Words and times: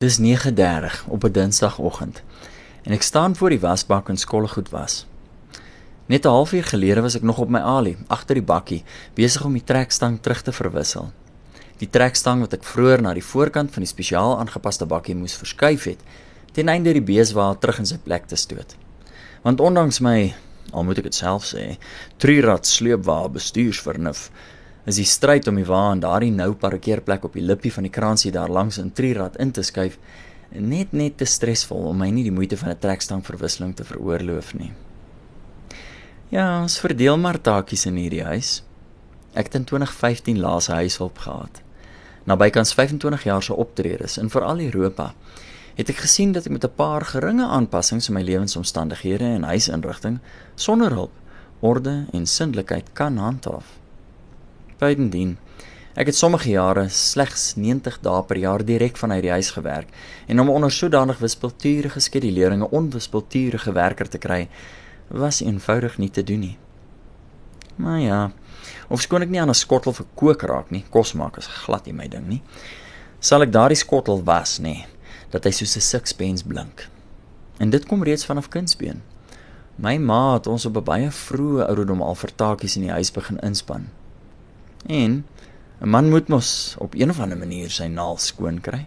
Dis 0.00 0.18
9:30 0.18 1.04
op 1.08 1.24
'n 1.24 1.32
Dinsdagoggend 1.32 2.22
en 2.82 2.92
ek 2.92 3.02
staan 3.02 3.36
voor 3.36 3.48
die 3.48 3.60
wasbak 3.60 4.08
en 4.08 4.16
skottelgoed 4.16 4.68
was. 4.68 5.06
Net 6.06 6.24
'n 6.24 6.28
halfuur 6.28 6.64
gelede 6.64 7.00
was 7.00 7.14
ek 7.14 7.22
nog 7.22 7.38
op 7.38 7.48
my 7.48 7.58
alie 7.58 7.96
agter 8.06 8.34
die 8.34 8.44
bakkie 8.44 8.84
besig 9.14 9.44
om 9.44 9.52
die 9.52 9.64
trekstang 9.64 10.20
terug 10.20 10.42
te 10.42 10.52
verwissel. 10.52 11.12
Die 11.76 11.90
trekstang 11.90 12.40
wat 12.40 12.52
ek 12.52 12.64
vroeër 12.64 13.00
na 13.00 13.12
die 13.12 13.24
voorkant 13.24 13.72
van 13.72 13.82
die 13.82 13.92
spesiaal 13.92 14.38
aangepaste 14.38 14.86
bakkie 14.86 15.14
moes 15.14 15.36
verskuif 15.36 15.84
het, 15.84 16.00
ten 16.52 16.68
einde 16.68 16.92
die 16.92 17.02
beeswa 17.02 17.54
terug 17.54 17.78
in 17.78 17.86
sy 17.86 17.98
plek 17.98 18.26
te 18.26 18.36
stoot. 18.36 18.76
Want 19.42 19.60
ondanks 19.60 20.00
my, 20.00 20.34
al 20.72 20.84
moet 20.84 20.98
ek 20.98 21.04
dit 21.04 21.14
self 21.14 21.44
sê, 21.44 21.76
trirad 22.16 22.66
sleepwa 22.66 23.28
bestuursvernuf 23.28 24.30
is 24.84 24.96
die 24.96 25.04
stryd 25.04 25.48
om 25.48 25.54
die 25.60 25.66
wa 25.68 25.90
en 25.92 26.00
daardie 26.00 26.32
nou 26.32 26.52
parkeerplek 26.54 27.24
op 27.24 27.32
die 27.32 27.44
lippie 27.44 27.72
van 27.72 27.82
die 27.82 27.92
kraansie 27.92 28.32
daar 28.32 28.48
langs 28.48 28.78
in 28.78 28.92
Trirad 28.92 29.36
in 29.36 29.52
te 29.52 29.62
skuif 29.62 29.98
net 30.50 30.92
net 30.92 31.16
te 31.16 31.24
stresvol 31.24 31.90
om 31.90 31.98
my 31.98 32.10
nie 32.10 32.24
die 32.26 32.34
moeite 32.34 32.56
van 32.56 32.70
'n 32.70 32.78
trekstang 32.78 33.22
verwisseling 33.24 33.74
te 33.76 33.84
veroorloof 33.84 34.54
nie. 34.54 34.72
Ja, 36.28 36.62
ons 36.62 36.78
verdeel 36.78 37.18
maar 37.18 37.40
taakies 37.40 37.86
in 37.86 37.96
hierdie 37.96 38.24
huis. 38.24 38.62
Ek 39.34 39.44
het 39.44 39.54
in 39.54 39.64
2015 39.64 40.40
laas 40.40 40.68
'n 40.68 40.72
huishulp 40.72 41.18
gehad. 41.18 41.62
Na 42.24 42.36
bykans 42.36 42.74
25 42.74 43.24
jaar 43.24 43.42
se 43.42 43.54
optredes 43.54 44.18
in 44.18 44.30
veral 44.30 44.60
Europa 44.60 45.14
het 45.74 45.88
ek 45.88 45.96
gesien 45.96 46.32
dat 46.32 46.46
ek 46.46 46.52
met 46.52 46.64
'n 46.64 46.74
paar 46.76 47.04
geringe 47.04 47.46
aanpassings 47.46 48.08
in 48.08 48.14
my 48.14 48.22
lewensomstandighede 48.22 49.24
en 49.24 49.42
huisinrigting 49.42 50.18
sonder 50.54 50.90
hulp 50.90 51.12
orde 51.60 52.06
en 52.12 52.26
sindelikheid 52.26 52.92
kan 52.92 53.16
handhaaf. 53.16 53.79
Buitendien, 54.80 55.34
ek 55.92 56.08
het 56.08 56.16
sommige 56.16 56.54
jare 56.54 56.86
slegs 56.88 57.50
90 57.60 57.98
dae 58.00 58.22
per 58.24 58.38
jaar 58.40 58.62
direk 58.64 58.96
vanuit 58.96 59.20
die 59.26 59.32
huis 59.34 59.50
gewerk 59.52 59.90
en 60.24 60.40
om 60.40 60.48
onder 60.48 60.72
sodanig 60.72 61.20
wispelturige 61.20 62.00
skeduleringe 62.00 62.70
onwispelturige 62.78 63.74
werker 63.76 64.08
te 64.08 64.18
kry, 64.22 64.46
was 65.12 65.42
eenvoudig 65.44 65.98
nie 66.00 66.08
te 66.08 66.24
doen 66.24 66.40
nie. 66.46 66.56
Maar 67.76 68.00
ja, 68.00 68.22
ofskoon 68.88 69.28
ek 69.28 69.28
nie 69.28 69.42
aan 69.42 69.52
'n 69.52 69.60
skottel 69.60 69.92
vir 69.92 70.06
kook 70.14 70.48
raak 70.48 70.70
nie, 70.70 70.84
kos 70.88 71.12
maak 71.12 71.36
is 71.36 71.52
glad 71.66 71.84
nie 71.84 71.92
my 71.92 72.08
ding 72.08 72.26
nie. 72.28 72.42
Sal 73.20 73.42
ek 73.42 73.52
daardie 73.52 73.76
skottel 73.76 74.24
was, 74.24 74.58
nê, 74.58 74.86
dat 75.30 75.44
hy 75.44 75.50
soos 75.50 75.76
'n 75.76 75.80
sixpence 75.80 76.44
blink. 76.44 76.88
En 77.58 77.70
dit 77.70 77.86
kom 77.86 78.02
reeds 78.02 78.24
vanaf 78.24 78.48
kindsbeen. 78.48 79.02
My 79.76 79.98
ma 79.98 80.34
het 80.34 80.46
ons 80.46 80.66
op 80.66 80.76
'n 80.76 80.84
baie 80.84 81.10
vroeë 81.10 81.68
ouderdom 81.68 82.02
al 82.02 82.14
vir 82.14 82.30
taakies 82.34 82.76
in 82.76 82.82
die 82.82 82.96
huis 82.96 83.12
begin 83.12 83.38
inspann. 83.40 83.99
En 84.86 85.24
'n 85.80 85.88
man 85.88 86.10
moet 86.10 86.28
mos 86.28 86.74
op 86.78 86.94
een 86.94 87.10
of 87.10 87.20
ander 87.20 87.38
manier 87.38 87.70
sy 87.70 87.86
naal 87.86 88.16
skoon 88.16 88.60
kry. 88.60 88.86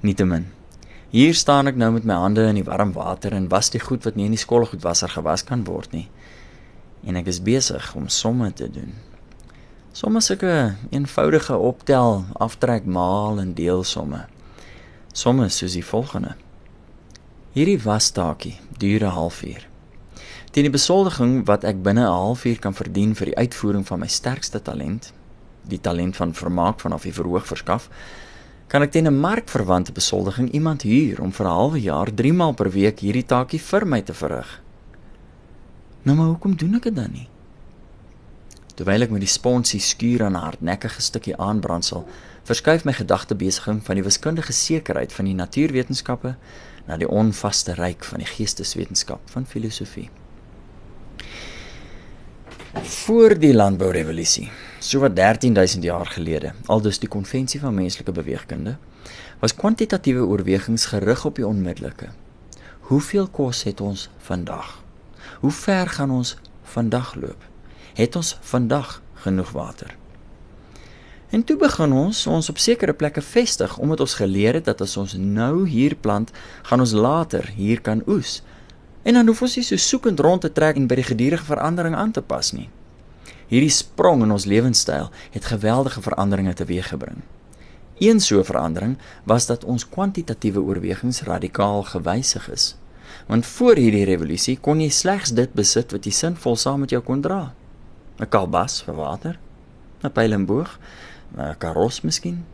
Nietemin. 0.00 0.46
Hier 1.10 1.34
staan 1.34 1.66
ek 1.66 1.76
nou 1.76 1.92
met 1.92 2.04
my 2.04 2.14
hande 2.14 2.42
in 2.42 2.54
die 2.54 2.64
warm 2.64 2.92
water 2.92 3.32
en 3.32 3.48
was 3.48 3.70
die 3.70 3.80
goed 3.80 4.04
wat 4.04 4.16
nie 4.18 4.24
in 4.24 4.34
die 4.34 4.40
skottelgoedwasser 4.40 5.08
gewas 5.08 5.44
kan 5.44 5.64
word 5.64 5.92
nie. 5.92 6.08
En 7.06 7.16
ek 7.16 7.26
is 7.26 7.42
besig 7.42 7.94
om 7.94 8.08
somme 8.08 8.52
te 8.52 8.70
doen. 8.70 8.94
Somme 9.92 10.20
sulke 10.20 10.74
eenvoudige 10.90 11.56
optel, 11.56 12.24
aftrek, 12.32 12.84
maal 12.84 13.38
en 13.38 13.54
deel 13.54 13.84
somme. 13.84 14.24
Somme 15.12 15.48
soos 15.48 15.72
die 15.72 15.84
volgende. 15.84 16.34
Hierdie 17.54 17.78
wastaakie 17.78 18.56
duur 18.78 19.04
'n 19.06 19.14
halfuur. 19.14 19.68
Teen 20.54 20.68
die 20.68 20.70
besoldiging 20.70 21.40
wat 21.48 21.64
ek 21.66 21.80
binne 21.82 22.04
'n 22.06 22.14
halfuur 22.14 22.58
kan 22.62 22.74
verdien 22.74 23.14
vir 23.18 23.26
die 23.26 23.36
uitvoering 23.36 23.86
van 23.86 23.98
my 23.98 24.06
sterkste 24.06 24.62
talent, 24.62 25.12
die 25.66 25.80
talent 25.80 26.16
van 26.16 26.34
vermaak 26.34 26.78
vanaf 26.80 27.02
die 27.02 27.12
verhoog 27.12 27.46
verskaf, 27.46 27.88
kan 28.68 28.82
ek 28.82 28.92
teen 28.92 29.08
'n 29.08 29.20
markverwante 29.20 29.92
besoldiging 29.92 30.52
iemand 30.52 30.82
huur 30.82 31.20
om 31.20 31.32
vir 31.32 31.46
'n 31.46 31.50
halwe 31.50 31.80
jaar 31.80 32.14
3 32.14 32.32
maal 32.32 32.52
per 32.52 32.70
week 32.70 33.00
hierdie 33.00 33.26
taakie 33.26 33.60
vir 33.60 33.86
my 33.86 34.00
te 34.02 34.14
verrig. 34.14 34.62
Nou 36.02 36.16
maar 36.16 36.26
hoekom 36.26 36.56
doen 36.56 36.74
ek 36.74 36.82
dit 36.82 36.96
dan 36.96 37.10
nie? 37.12 37.28
Terwyl 38.74 39.02
ek 39.02 39.10
met 39.10 39.20
die 39.20 39.34
sponsie 39.38 39.80
skuur 39.80 40.22
aan 40.22 40.36
'n 40.36 40.44
hardnekkige 40.46 41.02
stukkie 41.02 41.36
aanbrandsel, 41.36 42.06
verskuif 42.44 42.84
my 42.84 42.92
gedagte 42.92 43.34
besiging 43.34 43.82
van 43.82 43.94
die 43.94 44.04
wiskundige 44.04 44.52
sekerheid 44.52 45.12
van 45.12 45.24
die 45.24 45.34
natuurwetenskappe 45.34 46.36
na 46.86 46.96
die 46.96 47.08
onvaste 47.08 47.72
ryk 47.74 48.04
van 48.04 48.18
die 48.18 48.28
geesteswetenskap 48.28 49.20
van 49.30 49.46
filosofie. 49.46 50.10
Voor 52.82 53.38
die 53.38 53.54
landbourevolusie, 53.54 54.50
so 54.78 54.98
wat 54.98 55.14
13000 55.14 55.82
jaar 55.82 56.06
gelede, 56.06 56.52
aldus 56.66 56.98
die 56.98 57.08
konvensie 57.08 57.60
van 57.60 57.74
menslike 57.74 58.12
beweegkunde, 58.12 58.76
was 59.38 59.54
kwantitatiewe 59.54 60.24
oorwegings 60.26 60.86
gerig 60.90 61.24
op 61.24 61.38
die 61.38 61.46
onmiddellike. 61.46 62.08
Hoeveel 62.90 63.28
kos 63.28 63.62
het 63.62 63.80
ons 63.80 64.08
vandag? 64.18 64.82
Hoe 65.40 65.50
ver 65.50 65.88
gaan 65.88 66.10
ons 66.10 66.36
vandag 66.62 67.14
loop? 67.14 67.44
Het 67.94 68.16
ons 68.16 68.38
vandag 68.40 69.02
genoeg 69.14 69.50
water? 69.50 69.96
En 71.30 71.44
toe 71.44 71.56
begin 71.56 71.92
ons 71.92 72.26
ons 72.26 72.48
op 72.48 72.58
sekere 72.58 72.92
plekke 72.92 73.22
vestig 73.22 73.78
omdat 73.78 74.00
ons 74.00 74.14
geleer 74.14 74.54
het 74.54 74.64
dat 74.64 74.80
as 74.80 74.96
ons 74.96 75.14
nou 75.14 75.68
hier 75.68 75.94
plant, 75.94 76.30
gaan 76.62 76.80
ons 76.80 76.92
later 76.92 77.48
hier 77.54 77.80
kan 77.80 78.02
oes. 78.06 78.42
En 79.04 79.14
dan 79.14 79.26
hoef 79.28 79.42
ons 79.44 79.56
nie 79.56 79.64
so 79.64 79.76
soekend 79.76 80.20
rond 80.20 80.40
te 80.40 80.52
trek 80.52 80.78
en 80.80 80.88
by 80.88 80.96
die 81.00 81.10
gedurende 81.10 81.44
verandering 81.44 81.94
aan 81.94 82.12
te 82.16 82.22
pas 82.24 82.52
nie. 82.56 82.68
Hierdie 83.52 83.72
sprong 83.72 84.22
in 84.24 84.32
ons 84.32 84.46
lewenstyl 84.48 85.10
het 85.34 85.50
geweldige 85.52 86.00
veranderinge 86.00 86.54
teweeggebring. 86.56 87.20
Een 88.00 88.20
so 88.20 88.38
'n 88.38 88.44
verandering 88.44 88.96
was 89.24 89.46
dat 89.46 89.64
ons 89.64 89.88
kwantitatiewe 89.88 90.60
oorwegings 90.60 91.22
radikaal 91.22 91.82
gewysig 91.82 92.50
is. 92.50 92.76
Want 93.26 93.46
voor 93.46 93.76
hierdie 93.76 94.04
revolusie 94.04 94.58
kon 94.60 94.80
jy 94.80 94.88
slegs 94.88 95.30
dit 95.30 95.52
besit 95.52 95.92
wat 95.92 96.04
jy 96.04 96.10
sinvol 96.10 96.56
saam 96.56 96.80
met 96.80 96.90
jou 96.90 97.02
kon 97.02 97.20
dra. 97.20 97.52
'n 98.18 98.28
Kalbas 98.28 98.82
vir 98.82 98.94
water, 98.94 99.38
'n 100.02 100.12
pyl 100.12 100.32
en 100.32 100.46
boog, 100.46 100.78
'n 101.36 101.54
karos 101.58 102.00
miskien. 102.00 102.44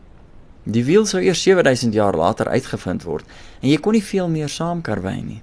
Die 0.63 0.83
wiel 0.83 1.05
sou 1.05 1.21
eers 1.21 1.41
7000 1.41 1.93
jaar 1.93 2.15
later 2.15 2.47
uitgevind 2.47 3.03
word 3.03 3.25
en 3.61 3.69
jy 3.69 3.77
kon 3.77 3.93
nie 3.93 4.03
veel 4.03 4.29
meer 4.29 4.49
saamkarwei 4.49 5.21
nie. 5.21 5.41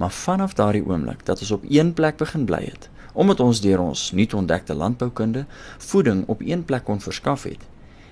Maar 0.00 0.10
vanaf 0.10 0.54
daardie 0.56 0.86
oomblik 0.86 1.26
dat 1.26 1.40
ons 1.40 1.50
op 1.50 1.64
een 1.68 1.92
plek 1.92 2.16
begin 2.16 2.44
bly 2.44 2.62
het, 2.64 2.88
omdat 3.12 3.40
ons 3.40 3.60
deur 3.60 3.80
ons 3.80 4.12
nuut 4.12 4.34
ontdekte 4.34 4.74
landboukunde 4.74 5.44
voeding 5.78 6.22
op 6.26 6.40
een 6.40 6.64
plek 6.64 6.84
kon 6.84 7.00
verskaf 7.00 7.42
het, 7.42 7.66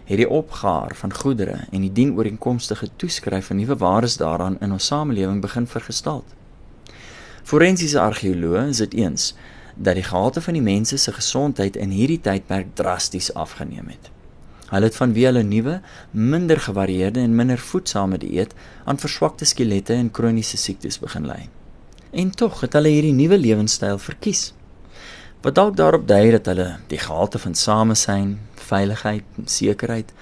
het 0.04 0.20
die 0.20 0.28
opgaar 0.28 0.92
van 0.94 1.14
goedere 1.14 1.56
en 1.70 1.80
die 1.80 1.92
dienooreenkomstige 1.92 2.88
toeskryf 2.96 3.46
van 3.46 3.56
nuwe 3.56 3.76
waardes 3.76 4.16
daaraan 4.16 4.60
in 4.60 4.72
ons 4.72 4.86
samelewing 4.86 5.40
begin 5.40 5.66
vergestaal. 5.66 6.24
Forensiese 7.42 8.00
argeoloë 8.00 8.68
is 8.68 8.84
dit 8.84 8.94
eens 8.94 9.34
dat 9.74 9.94
die 9.94 10.04
gehalte 10.04 10.44
van 10.44 10.60
die 10.60 10.62
mense 10.62 10.96
se 10.96 11.12
gesondheid 11.12 11.76
in 11.76 11.90
hierdie 11.90 12.20
tydperk 12.20 12.74
drasties 12.74 13.34
afgeneem 13.34 13.88
het. 13.88 14.10
Hulle 14.68 14.90
het 14.90 14.96
vanweë 15.00 15.30
hulle 15.32 15.42
nuwe, 15.42 15.80
minder 16.10 16.60
gevarieerde 16.60 17.24
en 17.24 17.36
minder 17.36 17.58
voedsame 17.58 18.18
dieet 18.18 18.52
aan 18.84 19.00
verswakte 19.00 19.48
skelette 19.48 19.96
en 19.96 20.10
kroniese 20.10 20.56
siektes 20.60 21.00
begin 21.00 21.24
ly. 21.24 21.46
En 22.10 22.30
tog 22.30 22.60
het 22.60 22.72
hulle 22.72 22.88
hierdie 22.88 23.12
nuwe 23.12 23.38
lewenstyl 23.38 23.98
verkies. 23.98 24.52
Wat 25.44 25.54
dalk 25.54 25.76
daarop 25.76 26.06
dui 26.08 26.30
dat 26.30 26.46
hulle 26.46 26.78
die 26.88 26.98
gehalte 26.98 27.38
van 27.38 27.54
samesyn, 27.54 28.38
veiligheid 28.54 29.24
en 29.36 29.46
sekerheid 29.46 30.12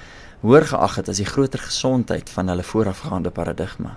hoër 0.40 0.66
geag 0.70 0.96
het 1.00 1.08
as 1.08 1.20
die 1.22 1.28
groter 1.28 1.62
gesondheid 1.62 2.30
van 2.30 2.48
hulle 2.52 2.62
voorafgaande 2.62 3.30
paradigma. 3.30 3.96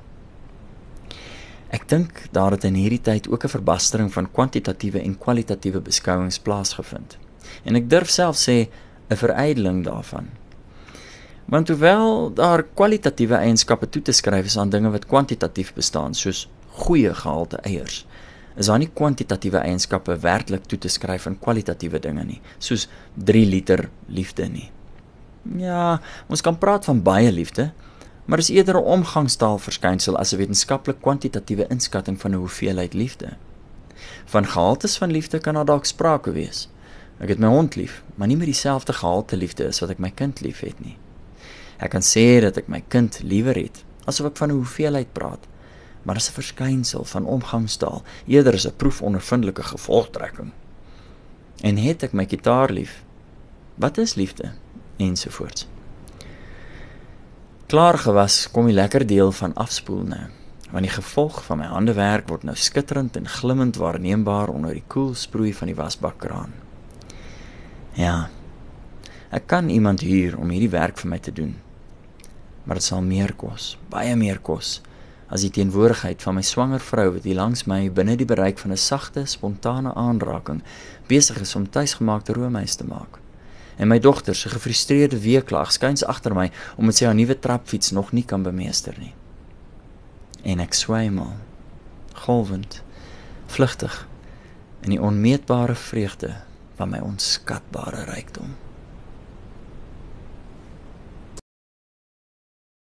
Ek 1.70 1.86
dink 1.90 2.24
daar 2.34 2.56
het 2.56 2.64
in 2.66 2.78
hierdie 2.80 3.02
tyd 3.02 3.30
ook 3.30 3.44
'n 3.44 3.56
verbastering 3.58 4.14
van 4.14 4.32
kwantitatiewe 4.32 5.02
en 5.02 5.18
kwalitatiewe 5.18 5.82
beskouings 5.82 6.40
plaasgevind. 6.40 7.18
En 7.64 7.76
ek 7.76 7.90
durf 7.90 8.10
self 8.10 8.38
sê 8.38 8.70
'n 9.10 9.16
verydeling 9.16 9.84
daarvan. 9.84 10.30
Want 11.46 11.68
hoewel 11.68 12.34
daar 12.34 12.64
kwalitatiewe 12.64 13.36
eienskappe 13.36 13.90
toe 13.90 14.02
te 14.02 14.12
skryf 14.12 14.46
is 14.46 14.58
aan 14.58 14.70
dinge 14.70 14.90
wat 14.90 15.06
kwantitatief 15.06 15.74
bestaan, 15.74 16.14
soos 16.14 16.48
goeie 16.80 17.14
gehalte 17.14 17.60
eiers, 17.68 18.06
is 18.60 18.68
daar 18.68 18.80
nie 18.82 18.90
kwantitatiewe 18.94 19.62
eienskappe 19.64 20.18
werklik 20.24 20.66
toe 20.68 20.80
te 20.82 20.92
skryf 20.92 21.28
aan 21.30 21.38
kwalitatiewe 21.40 22.00
dinge 22.04 22.26
nie, 22.28 22.42
soos 22.60 22.88
3 23.16 23.46
liter 23.48 23.86
liefde 24.08 24.48
nie. 24.52 24.68
Ja, 25.60 26.00
ons 26.28 26.44
kan 26.44 26.58
praat 26.60 26.86
van 26.90 27.04
baie 27.04 27.32
liefde, 27.32 27.70
maar 28.26 28.44
is 28.44 28.50
eerder 28.50 28.76
'n 28.78 29.00
omgangstaal 29.00 29.58
verskynsel 29.58 30.18
as 30.18 30.34
'n 30.34 30.38
wetenskaplik 30.38 31.02
kwantitatiewe 31.02 31.68
inskatting 31.70 32.20
van 32.20 32.32
'n 32.32 32.44
hoeveelheid 32.44 32.94
liefde. 32.94 33.38
Van 34.26 34.46
gehaltes 34.46 34.98
van 34.98 35.12
liefde 35.12 35.40
kan 35.40 35.54
daar 35.54 35.66
dalk 35.66 35.86
sprake 35.86 36.32
wees. 36.32 36.70
Ek 37.20 37.30
het 37.30 37.40
my 37.40 37.48
hond 37.48 37.76
lief, 37.76 38.04
maar 38.16 38.28
nie 38.28 38.38
met 38.38 38.46
dieselfde 38.46 38.94
gehalte 38.94 39.38
liefde 39.38 39.68
as 39.68 39.80
wat 39.80 39.90
ek 39.90 40.00
my 40.00 40.12
kind 40.12 40.42
liefhet 40.42 40.80
nie. 40.80 40.98
Ek 41.78 41.90
kan 41.90 42.02
sê 42.02 42.42
dat 42.42 42.58
ek 42.58 42.68
my 42.68 42.84
kind 42.88 43.20
liewer 43.24 43.56
het, 43.56 43.84
asof 44.06 44.26
ek 44.26 44.38
van 44.38 44.50
'n 44.50 44.56
hoeveelheid 44.56 45.14
praat 45.14 45.48
maar 46.04 46.16
is 46.16 46.30
'n 46.30 46.34
verskynsel 46.34 47.04
van 47.04 47.26
omgangstaal 47.26 48.04
eerder 48.28 48.54
as 48.54 48.68
'n 48.68 48.76
proefondervindelike 48.76 49.64
gevolgtrekking. 49.64 50.52
En 51.62 51.78
het 51.78 52.04
ek 52.04 52.14
my 52.14 52.26
gitaar 52.26 52.72
lief? 52.72 53.04
Wat 53.76 53.98
is 53.98 54.16
liefde? 54.16 54.52
ensovoorts. 54.98 55.68
Klaar 57.66 57.98
gewas 57.98 58.52
kom 58.52 58.66
die 58.66 58.74
lekker 58.74 59.08
deel 59.08 59.32
van 59.32 59.54
afspoel 59.54 60.04
nou. 60.04 60.26
Want 60.72 60.86
die 60.86 60.94
gevolg 60.94 61.44
van 61.46 61.58
my 61.58 61.66
handewerk 61.66 62.28
word 62.30 62.44
nou 62.44 62.56
skitterend 62.56 63.16
en 63.16 63.28
glimmend 63.28 63.76
waarneembaar 63.76 64.50
onder 64.50 64.74
die 64.74 64.84
koel 64.88 65.14
sproei 65.14 65.54
van 65.54 65.68
die 65.68 65.76
wasbakkraan. 65.76 66.54
Ja. 67.94 68.30
Ek 69.30 69.48
kan 69.48 69.70
iemand 69.70 70.02
huur 70.02 70.38
om 70.38 70.50
hierdie 70.50 70.70
werk 70.70 70.98
vir 70.98 71.10
my 71.10 71.20
te 71.20 71.34
doen. 71.34 71.56
Maar 72.64 72.76
dit 72.76 72.86
sal 72.86 73.02
meer 73.02 73.34
kos, 73.34 73.78
baie 73.90 74.16
meer 74.16 74.40
kos 74.40 74.82
as 75.30 75.46
die 75.46 75.52
teenwoordigheid 75.54 76.22
van 76.26 76.40
my 76.40 76.42
swanger 76.42 76.82
vrou 76.82 77.08
wat 77.14 77.26
hier 77.28 77.38
langs 77.38 77.66
my 77.70 77.84
binne 77.94 78.16
die 78.18 78.28
bereik 78.30 78.58
van 78.58 78.72
'n 78.72 78.78
sagte, 78.78 79.26
spontane 79.26 79.94
aanraking 79.94 80.62
besig 81.08 81.40
is 81.42 81.56
om 81.56 81.70
tuisgemaakte 81.70 82.34
roomys 82.34 82.76
te 82.76 82.86
maak. 82.86 83.20
En 83.78 83.88
my 83.88 84.00
dogter 84.00 84.36
se 84.36 84.50
gefrustreerde 84.50 85.20
weeklag 85.20 85.72
skuins 85.72 86.06
agter 86.06 86.34
my 86.34 86.52
omdat 86.78 86.96
sy 86.96 87.06
haar 87.06 87.16
nuwe 87.16 87.40
trapfiets 87.40 87.92
nog 87.92 88.12
nie 88.12 88.26
kan 88.26 88.44
bemeester 88.44 88.96
nie. 89.00 89.14
En 90.44 90.60
ek 90.60 90.74
swemel, 90.74 91.34
golwend, 92.14 92.82
vlugtig 93.46 94.08
in 94.82 94.90
die 94.90 95.02
onmeetbare 95.02 95.76
vreugde 95.76 96.36
van 96.76 96.90
my 96.90 97.00
onskatbare 97.00 98.04
rykdom. 98.04 98.69